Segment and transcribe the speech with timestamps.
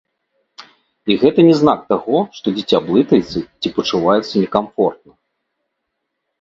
[1.13, 5.13] І гэта не знак таго, што дзіця блытаецца ці пачуваецца не камфортна.